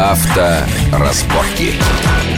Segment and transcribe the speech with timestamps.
[0.00, 1.74] Авторазборки.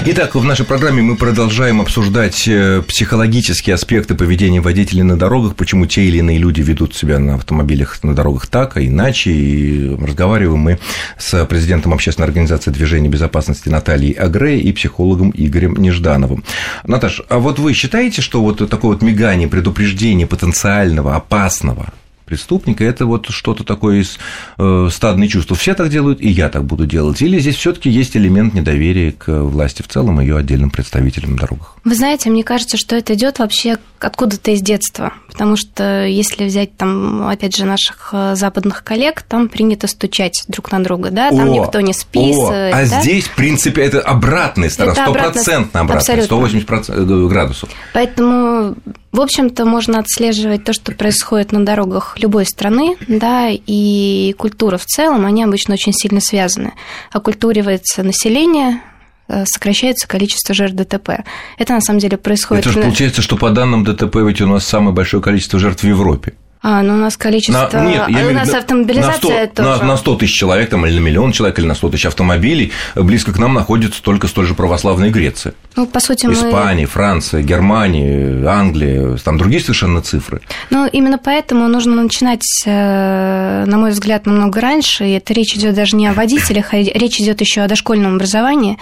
[0.04, 5.86] Итак, в нашей программе мы продолжаем обсуждать э, психологические аспекты поведения водителей на дорогах, почему
[5.86, 9.30] те или иные люди ведут себя на автомобилях на дорогах так, а иначе.
[9.30, 10.80] И разговариваем мы
[11.16, 16.42] с президентом общественной организации движения безопасности Натальей Агре и психологом Игорем Неждановым.
[16.84, 21.92] Наташ, а вот вы считаете, что вот такое вот мигание, предупреждение потенциального, опасного
[22.32, 24.18] преступника, это вот что-то такое из
[24.56, 25.54] э, стадной чувства.
[25.54, 27.20] Все так делают, и я так буду делать.
[27.20, 31.32] Или здесь все таки есть элемент недоверия к власти в целом и ее отдельным представителям
[31.32, 31.76] на дорогах?
[31.84, 35.12] Вы знаете, мне кажется, что это идет вообще откуда-то из детства.
[35.30, 40.72] Потому что если взять там, опять же, наших э, западных коллег, там принято стучать друг
[40.72, 42.74] на друга, да, там о, никто не списывает.
[42.74, 43.02] О, а да?
[43.02, 47.68] здесь, в принципе, это обратная сторона, стопроцентно обратная, 180 э, градусов.
[47.92, 48.74] Поэтому
[49.12, 54.86] в общем-то, можно отслеживать то, что происходит на дорогах любой страны, да, и культура в
[54.86, 56.72] целом, они обычно очень сильно связаны.
[57.10, 58.80] Оккультуривается население,
[59.28, 61.24] э, сокращается количество жертв ДТП.
[61.58, 62.64] Это на самом деле происходит.
[62.64, 65.86] Это же получается, что по данным ДТП ведь у нас самое большое количество жертв в
[65.86, 66.32] Европе.
[66.64, 67.68] А, ну у нас количество...
[67.72, 69.68] На, нет, я а у нас виду, автомобилизация на 100, тоже...
[69.68, 72.70] На, на 100 тысяч человек, там, или на миллион человек, или на 100 тысяч автомобилей,
[72.94, 75.54] близко к нам находится только столь же православная Греция.
[75.74, 76.86] Ну, по сути, Испания, мы...
[76.86, 80.40] Франция, Германия, Англия, там другие совершенно цифры.
[80.70, 85.74] Ну, именно поэтому нужно начинать, э, на мой взгляд, намного раньше, и это речь идет
[85.74, 88.78] даже не о водителях, а речь идет еще о дошкольном образовании,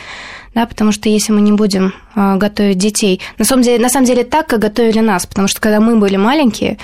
[0.55, 4.05] да, потому что если мы не будем э, готовить детей, на самом деле, на самом
[4.05, 6.77] деле так, как готовили нас, потому что когда мы были маленькие,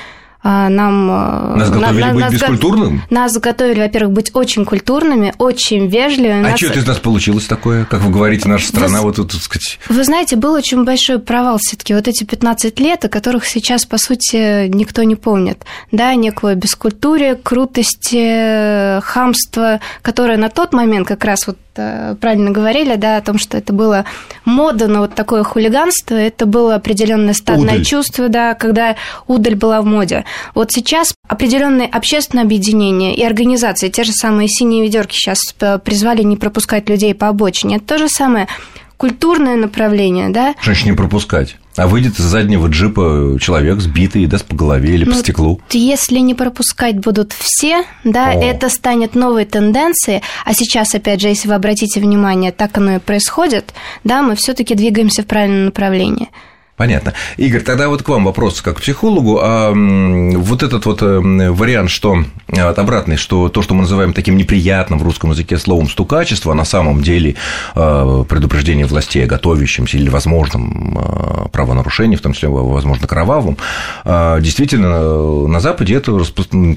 [0.47, 1.11] нам...
[1.11, 3.02] Э, нас готовили на, быть нас, бескультурным?
[3.11, 6.41] Нас готовили, во-первых, быть очень культурными, очень вежливыми.
[6.41, 6.56] А нас...
[6.56, 7.84] что это из нас получилось такое?
[7.84, 9.78] Как вы говорите, наша страна, вы, вот тут, так сказать...
[9.88, 13.84] Вы знаете, был очень большой провал все таки вот эти 15 лет, о которых сейчас,
[13.86, 15.64] по сути, никто не помнит.
[15.91, 22.97] Да, некое бескультурие, крутости, хамство, которое на тот момент как раз вот э, правильно говорили,
[22.97, 24.05] да, о том, что это было
[24.44, 27.84] мода на вот такое хулиганство, это было определенное стадное удаль.
[27.84, 30.25] чувство, да, когда удаль была в моде.
[30.54, 36.22] Вот сейчас определенные общественные объединения и организации, те же самые синие ведерки сейчас э, призвали
[36.22, 37.76] не пропускать людей по обочине.
[37.76, 38.48] Это то же самое
[38.96, 40.54] культурное направление, да?
[40.60, 41.56] Что значит не пропускать?
[41.76, 45.60] А выйдет из заднего джипа человек сбитый и даст по голове или ну, по стеклу.
[45.70, 48.42] Если не пропускать будут все, да, О.
[48.42, 50.22] это станет новой тенденцией.
[50.46, 54.75] А сейчас, опять же, если вы обратите внимание, так оно и происходит, да, мы все-таки
[54.75, 56.30] двигаемся в правильном направлении.
[56.76, 57.14] Понятно.
[57.38, 59.38] Игорь, тогда вот к вам вопрос как к психологу.
[59.41, 64.37] А вот этот вот э, вариант, что от обратный, что то, что мы называем таким
[64.37, 67.37] неприятным в русском языке словом стукачество, на самом деле
[67.75, 73.56] э, предупреждение властей о готовящемся или возможном э, правонарушении, в том числе, возможно, кровавом,
[74.04, 76.19] действительно на Западе это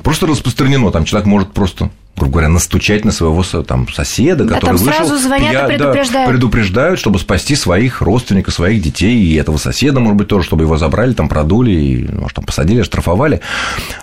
[0.03, 0.91] просто распространено.
[0.91, 4.93] Там человек может просто грубо говоря, настучать на своего там, соседа, да, который там вышел.
[4.93, 6.27] Сразу звонят я, и предупреждают.
[6.27, 10.63] Да, предупреждают, чтобы спасти своих родственников, своих детей и этого соседа, может быть, тоже, чтобы
[10.63, 13.41] его забрали, там продули, и, может, там посадили, оштрафовали.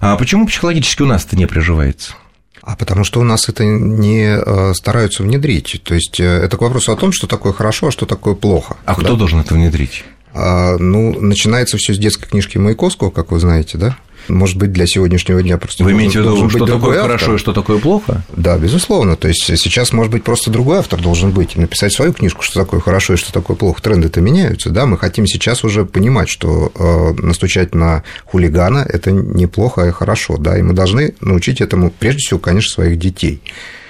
[0.01, 2.15] А почему психологически у нас это не приживается?
[2.63, 5.81] А потому что у нас это не э, стараются внедрить.
[5.85, 8.77] То есть э, это к вопросу о том, что такое хорошо, а что такое плохо.
[8.85, 9.03] А да?
[9.03, 10.05] кто должен это внедрить?
[10.37, 13.97] А, ну, начинается все с детской книжки Маяковского, как вы знаете, да?
[14.29, 17.03] Может быть, для сегодняшнего дня просто Вы имеете в виду, что такое автор.
[17.03, 18.23] хорошо и что такое плохо?
[18.37, 19.17] Да, безусловно.
[19.17, 22.61] То есть сейчас, может быть, просто другой автор должен быть и написать свою книжку, что
[22.61, 23.81] такое хорошо и что такое плохо.
[23.81, 24.85] Тренды-то меняются, да.
[24.85, 30.59] Мы хотим сейчас уже понимать, что э, настучать на хулигана– это неплохо, а хорошо, да.
[30.59, 33.41] И мы должны научить этому, прежде всего, конечно, своих детей.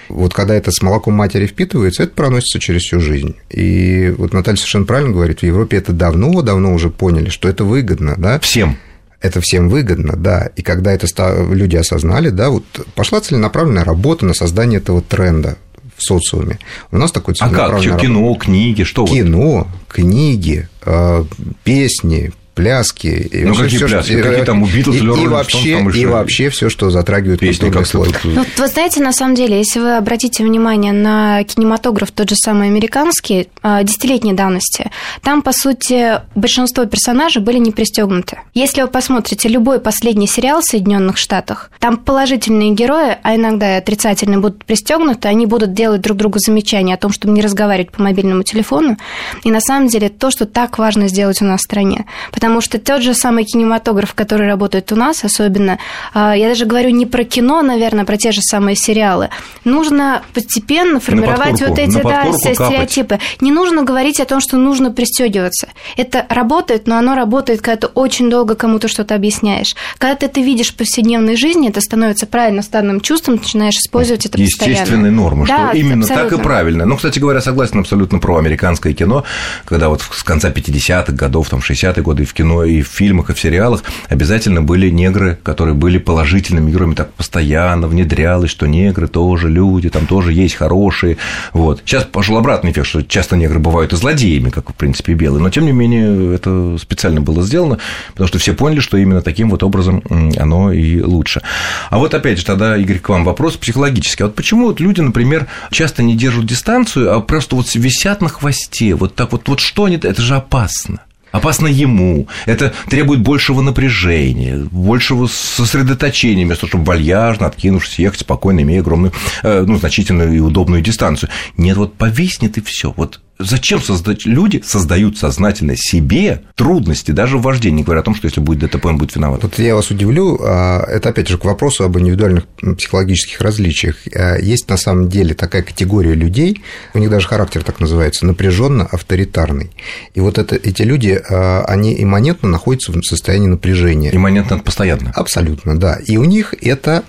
[0.09, 3.37] Вот когда это с молоком матери впитывается, это проносится через всю жизнь.
[3.51, 8.15] И вот Наталья совершенно правильно говорит, в Европе это давно-давно уже поняли, что это выгодно,
[8.17, 8.39] да?
[8.41, 8.77] Всем
[9.21, 11.07] это всем выгодно, да, и когда это
[11.51, 15.57] люди осознали, да, вот пошла целенаправленная работа на создание этого тренда
[15.97, 16.59] в социуме.
[16.91, 17.89] У нас такой целенаправленный...
[17.89, 18.01] А как?
[18.01, 19.07] Кино, книги, что?
[19.07, 21.25] Кино, книги, э,
[21.65, 23.07] песни, пляски.
[23.07, 24.13] И ну, какие всё, пляски?
[24.13, 27.67] Что, какие там у Битлз, и, и, вообще, там и вообще все, что затрагивает Песни
[27.67, 28.09] культурный слой.
[28.09, 28.25] Тут...
[28.25, 32.69] Ну, вы знаете, на самом деле, если вы обратите внимание на кинематограф, тот же самый
[32.69, 34.91] американский, а, десятилетней давности,
[35.23, 38.39] там, по сути, большинство персонажей были не пристегнуты.
[38.55, 43.79] Если вы посмотрите любой последний сериал в Соединенных Штатах, там положительные герои, а иногда и
[43.79, 48.03] отрицательные будут пристегнуты, они будут делать друг другу замечания о том, чтобы не разговаривать по
[48.03, 48.97] мобильному телефону.
[49.45, 52.07] И на самом деле то, что так важно сделать у нас в стране.
[52.33, 55.81] Потому потому что тот же самый кинематограф, который работает у нас, особенно,
[56.15, 59.31] а, я даже говорю не про кино, наверное, про те же самые сериалы,
[59.65, 63.19] нужно постепенно формировать вот эти да, стереотипы.
[63.41, 65.67] Не нужно говорить о том, что нужно пристегиваться.
[65.97, 69.75] Это работает, но оно работает, когда ты очень долго кому-то что-то объясняешь.
[69.99, 74.39] Когда ты это видишь в повседневной жизни, это становится правильно станным чувством, начинаешь использовать это
[74.39, 74.73] постоянно.
[74.73, 76.31] Естественной нормы, да, что именно абсолютно.
[76.31, 76.87] так и правильно.
[76.87, 79.25] Ну, кстати говоря, согласен абсолютно про американское кино,
[79.65, 83.35] когда вот с конца 50-х годов, там, 60-е годы в кино, и в фильмах, и
[83.35, 89.49] в сериалах обязательно были негры, которые были положительными героями, так постоянно внедрялось, что негры тоже
[89.49, 91.17] люди, там тоже есть хорошие.
[91.53, 91.83] Вот.
[91.85, 95.51] Сейчас пошел обратный эффект, что часто негры бывают и злодеями, как, в принципе, белые, но,
[95.51, 97.79] тем не менее, это специально было сделано,
[98.13, 100.03] потому что все поняли, что именно таким вот образом
[100.37, 101.43] оно и лучше.
[101.91, 104.25] А вот опять же, тогда, Игорь, к вам вопрос психологический.
[104.25, 108.29] А вот почему вот люди, например, часто не держат дистанцию, а просто вот висят на
[108.29, 111.01] хвосте, вот так вот, вот что они, это же опасно
[111.37, 118.61] опасно ему, это требует большего напряжения, большего сосредоточения, вместо того, чтобы вальяжно, откинувшись, ехать спокойно,
[118.61, 119.13] имея огромную,
[119.43, 121.31] э, ну, значительную и удобную дистанцию.
[121.57, 122.93] Нет, вот повиснет и все.
[122.97, 128.27] Вот Зачем создать люди создают сознательно себе трудности даже в вождении, говоря о том, что
[128.27, 129.43] если будет ДТП, он будет виноват?
[129.43, 133.97] Вот я вас удивлю, а, это опять же к вопросу об индивидуальных психологических различиях.
[134.15, 136.63] А, есть на самом деле такая категория людей,
[136.95, 139.71] у них даже характер так называется, напряженно авторитарный.
[140.15, 144.17] И вот это, эти люди, а, они имманентно находятся в состоянии напряжения.
[144.17, 145.13] Имманентно постоянно?
[145.15, 145.99] Абсолютно, да.
[146.07, 147.05] И у них это,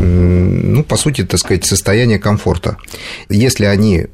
[0.00, 2.78] ну, по сути, так сказать, состояние комфорта.
[3.28, 4.06] Если они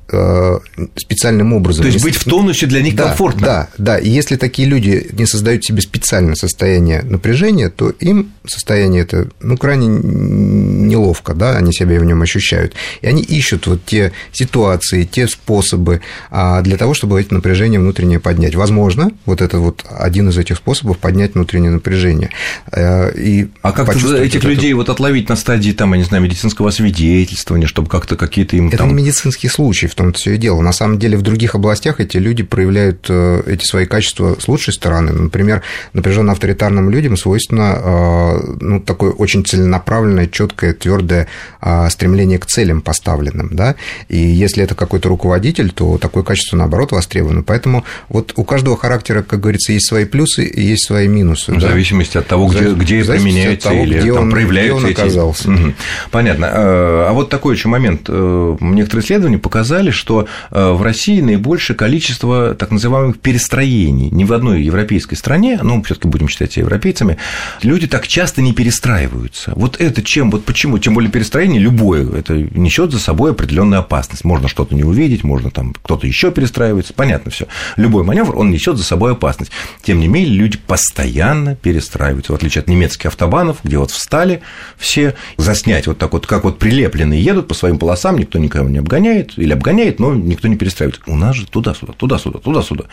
[0.97, 1.83] специально специальным образом.
[1.83, 3.47] То есть быть в тонусе для них да, комфортно.
[3.47, 3.99] Да, да.
[3.99, 9.57] И если такие люди не создают себе специальное состояние напряжения, то им состояние это, ну,
[9.57, 12.75] крайне неловко, да, они себя в нем ощущают.
[13.01, 16.01] И они ищут вот те ситуации, те способы
[16.31, 18.55] а, для того, чтобы это напряжение внутреннее поднять.
[18.55, 22.31] Возможно, вот это вот один из этих способов поднять внутреннее напряжение.
[22.71, 24.77] Э, и а как этих вот людей это...
[24.77, 28.79] вот отловить на стадии, там, я не знаю, медицинского свидетельствования, чтобы как-то какие-то им Это
[28.79, 28.89] там...
[28.89, 30.61] не медицинский случай, в том-то все и дело.
[30.61, 34.73] На самом деле в других областях эти люди проявляют э, эти свои качества с лучшей
[34.73, 35.13] стороны.
[35.13, 41.29] Например, напряженно авторитарным людям свойственно э, ну, такое очень целенаправленное, четкое, твердое
[41.61, 43.51] э, стремление к целям поставленным.
[43.53, 43.75] Да?
[44.09, 47.43] И если это какой-то руководитель, то такое качество, наоборот, востребовано.
[47.43, 51.53] Поэтому вот у каждого характера, как говорится, есть свои плюсы и есть свои минусы.
[51.53, 51.69] В да?
[51.69, 55.53] зависимости от того, где, где применяется того, или где там он, проявляются где он оказался.
[55.53, 55.61] Эти...
[55.63, 55.73] Угу.
[56.11, 56.49] Понятно.
[56.53, 58.09] А вот такой еще момент.
[58.09, 64.11] Некоторые исследования показали, что в России наибольшее количество так называемых перестроений.
[64.11, 67.19] Ни в одной европейской стране, ну, все таки будем считать европейцами,
[67.63, 69.53] люди так часто не перестраиваются.
[69.57, 74.25] Вот это чем, вот почему, тем более перестроение любое, это несет за собой определенную опасность.
[74.25, 77.47] Можно что-то не увидеть, можно там кто-то еще перестраивается, понятно все.
[77.77, 79.51] Любой маневр, он несет за собой опасность.
[79.83, 84.43] Тем не менее, люди постоянно перестраиваются, в отличие от немецких автобанов, где вот встали
[84.77, 88.79] все, заснять вот так вот, как вот прилепленные едут по своим полосам, никто никого не
[88.79, 92.85] обгоняет, или обгоняет, но никто не перестраивает у нас же туда-сюда, туда-сюда, туда-сюда.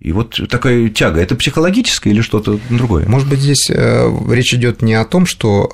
[0.00, 3.04] И вот такая тяга, это психологическое или что-то другое?
[3.08, 5.72] Может быть, здесь э, речь идет не о том, что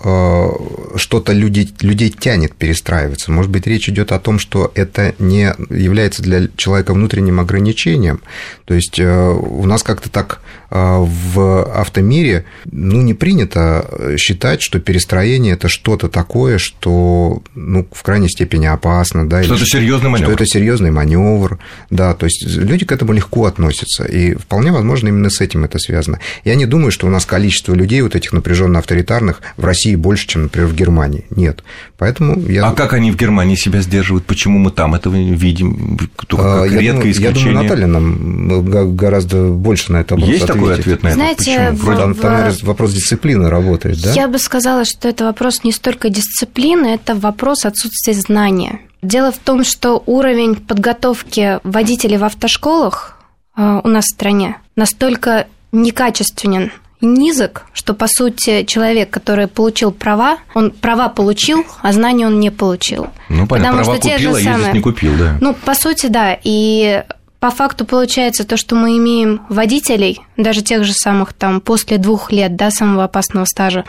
[0.94, 3.30] э, что-то людей, людей тянет перестраиваться.
[3.30, 8.22] Может быть, речь идет о том, что это не является для человека внутренним ограничением.
[8.64, 15.52] То есть э, у нас как-то так в автомире ну, не принято считать, что перестроение
[15.52, 19.28] это что-то такое, что ну, в крайней степени опасно.
[19.28, 20.32] Да, что это серьезный маневр.
[20.32, 21.60] Что это серьезный маневр.
[21.90, 24.04] Да, то есть люди к этому легко относятся.
[24.14, 26.20] И вполне возможно, именно с этим это связано.
[26.44, 30.28] Я не думаю, что у нас количество людей, вот этих напряженно авторитарных, в России больше,
[30.28, 31.24] чем, например, в Германии.
[31.30, 31.64] Нет.
[31.98, 32.68] Поэтому я...
[32.68, 34.24] А как они в Германии себя сдерживают?
[34.24, 35.98] Почему мы там этого видим?
[36.28, 37.40] Только как я редкое думаю, исключение.
[37.40, 40.46] Я думаю, Наталья нам гораздо больше на это Есть ответит.
[40.46, 41.16] такой ответ на это?
[41.16, 41.92] Знаете, Почему?
[41.92, 41.96] В...
[41.96, 44.12] Там, там вопрос дисциплины работает, да?
[44.12, 48.80] Я бы сказала, что это вопрос не столько дисциплины, это вопрос отсутствия знания.
[49.02, 53.13] Дело в том, что уровень подготовки водителей в автошколах а,
[53.56, 60.38] у нас в стране настолько некачественен и низок, что, по сути, человек, который получил права,
[60.54, 63.08] он права получил, а знания он не получил.
[63.28, 64.72] Ну, понятно, Потому права что купил, те же а самые...
[64.72, 65.36] не купил, да.
[65.40, 66.38] Ну, по сути, да.
[66.42, 67.04] И
[67.40, 72.32] по факту получается то, что мы имеем водителей, даже тех же самых там после двух
[72.32, 73.84] лет, да, самого опасного стажа,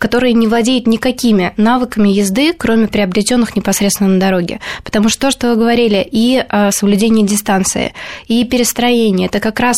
[0.00, 4.58] которые не владеют никакими навыками езды, кроме приобретенных непосредственно на дороге.
[4.82, 7.92] Потому что то, что вы говорили, и а, соблюдение дистанции,
[8.26, 9.76] и перестроение, это как раз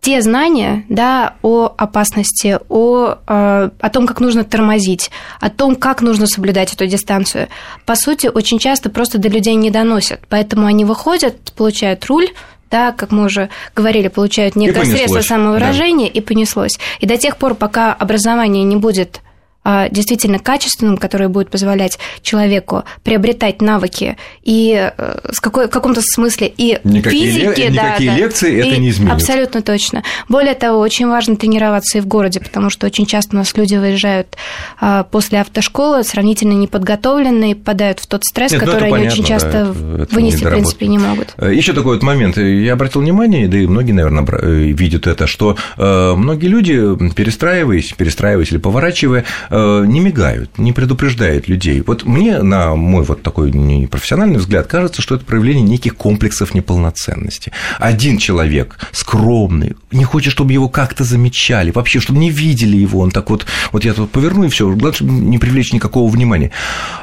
[0.00, 6.00] те знания да, о опасности, о, а, о том, как нужно тормозить, о том, как
[6.00, 7.48] нужно соблюдать эту дистанцию,
[7.84, 10.20] по сути, очень часто просто до людей не доносят.
[10.30, 12.30] Поэтому они выходят, получают руль,
[12.70, 16.18] да, как мы уже говорили, получают некое средство самовыражения, да.
[16.18, 16.78] и понеслось.
[17.00, 19.20] И до тех пор, пока образование не будет
[19.64, 26.50] действительно качественным, которое будет позволять человеку приобретать навыки и э, с какой, в каком-то смысле
[26.56, 29.12] и никакие физики, ле- да, никакие да, лекции это не изменит.
[29.12, 30.02] Абсолютно точно.
[30.28, 33.74] Более того, очень важно тренироваться и в городе, потому что очень часто у нас люди
[33.74, 34.36] выезжают
[34.80, 39.74] а, после автошколы сравнительно неподготовленные, попадают в тот стресс, Нет, ну, который они очень часто
[39.74, 41.34] да, вынести, в принципе, не могут.
[41.36, 42.38] Э, Еще такой вот момент.
[42.38, 48.52] Я обратил внимание, да и многие, наверное, э, видят это, что многие люди, перестраиваясь, перестраиваясь
[48.52, 51.82] или поворачивая, Э, не мигают, не предупреждают людей.
[51.86, 57.52] Вот мне, на мой вот такой непрофессиональный взгляд, кажется, что это проявление неких комплексов неполноценности.
[57.78, 63.10] Один человек скромный, не хочет, чтобы его как-то замечали, вообще, чтобы не видели его, он
[63.10, 66.52] так вот, вот я тут поверну и все, главное, чтобы не привлечь никакого внимания.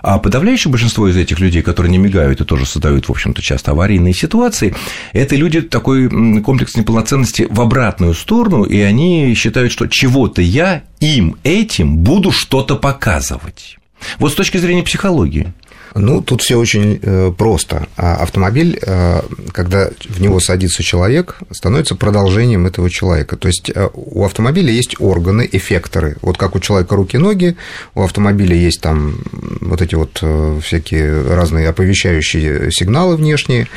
[0.01, 3.71] А подавляющее большинство из этих людей, которые не мигают и тоже создают, в общем-то, часто
[3.71, 4.75] аварийные ситуации,
[5.13, 6.09] это люди такой
[6.41, 12.75] комплекс неполноценности в обратную сторону, и они считают, что чего-то я им этим буду что-то
[12.75, 13.77] показывать.
[14.19, 15.53] Вот с точки зрения психологии.
[15.95, 17.87] Ну, тут все очень э, просто.
[17.95, 23.35] А автомобиль, э, когда в него садится человек, становится продолжением этого человека.
[23.37, 26.17] То есть э, у автомобиля есть органы, эффекторы.
[26.21, 27.55] Вот как у человека руки-ноги,
[27.95, 29.19] у автомобиля есть там
[29.61, 30.21] вот эти вот
[30.63, 33.67] всякие разные оповещающие сигналы внешние.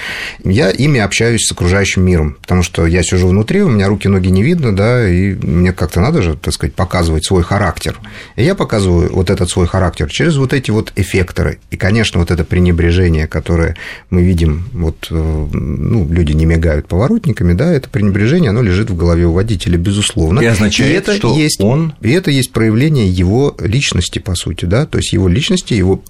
[0.45, 4.43] Я ими общаюсь с окружающим миром, потому что я сижу внутри, у меня руки-ноги не
[4.43, 7.99] видно, да, и мне как-то надо же, так сказать, показывать свой характер.
[8.37, 11.59] И я показываю вот этот свой характер через вот эти вот эффекторы.
[11.71, 13.77] И, конечно, конечно, вот это пренебрежение, которое
[14.09, 18.97] мы видим, вот, э, ну, люди не мигают поворотниками, да, это пренебрежение, оно лежит в
[18.97, 20.41] голове у водителя, безусловно.
[20.41, 21.93] И означает, и это что есть, он...
[22.01, 26.03] И это есть проявление его личности, по сути, да, то есть его личности, его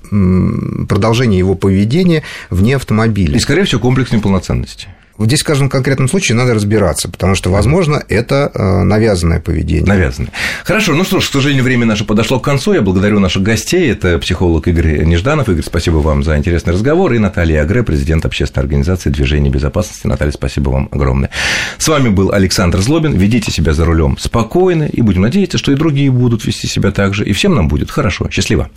[0.89, 3.37] продолжение его поведения вне автомобиля.
[3.37, 4.87] И, скорее всего, комплекс неполноценности.
[5.21, 9.85] Вот здесь в каждом конкретном случае надо разбираться, потому что, возможно, это э, навязанное поведение.
[9.85, 10.33] Навязанное.
[10.65, 12.73] Хорошо, ну что ж, к сожалению, время наше подошло к концу.
[12.73, 13.93] Я благодарю наших гостей.
[13.93, 15.50] Это психолог Игорь Нежданов.
[15.50, 17.12] Игорь, спасибо вам за интересный разговор.
[17.12, 20.07] И Наталья Агре, президент общественной организации движения безопасности.
[20.07, 21.29] Наталья, спасибо вам огромное.
[21.77, 23.12] С вами был Александр Злобин.
[23.12, 27.12] Ведите себя за рулем спокойно, и будем надеяться, что и другие будут вести себя так
[27.12, 28.31] же, и всем нам будет хорошо.
[28.31, 28.71] Счастливо.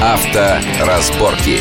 [0.00, 1.60] Авторазборки.